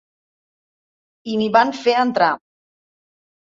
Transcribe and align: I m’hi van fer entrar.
I 1.33 1.35
m’hi 1.41 1.49
van 1.57 1.73
fer 1.83 1.95
entrar. 2.05 2.31